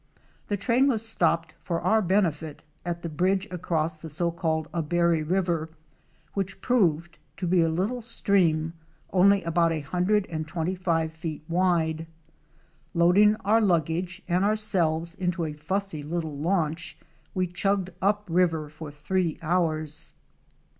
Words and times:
The 0.47 0.57
train 0.57 0.87
was 0.87 1.05
stopped 1.07 1.53
for 1.61 1.79
our 1.81 2.01
benefit 2.01 2.63
at 2.83 3.03
the 3.03 3.07
bridge 3.07 3.47
across 3.51 3.95
the 3.95 4.09
so 4.09 4.31
called 4.31 4.67
Abary 4.73 5.21
River, 5.21 5.69
which 6.33 6.59
proved 6.59 7.19
to 7.37 7.45
be 7.45 7.61
a 7.61 7.69
little 7.69 8.01
stream 8.01 8.73
only 9.13 9.43
about 9.43 9.71
a 9.71 9.81
hundred 9.81 10.25
and 10.27 10.47
twenty 10.47 10.73
five 10.73 11.13
feet 11.13 11.43
wide. 11.47 12.07
Load 12.95 13.19
ing 13.19 13.35
our 13.45 13.61
luggage 13.61 14.23
and 14.27 14.43
ourselves 14.43 15.13
into 15.13 15.45
a 15.45 15.53
fussy 15.53 16.03
httle 16.03 16.41
launch 16.41 16.97
we 17.35 17.45
chugged 17.45 17.91
up 18.01 18.25
river 18.27 18.69
for 18.69 18.89
three 18.89 19.37
hours. 19.43 20.15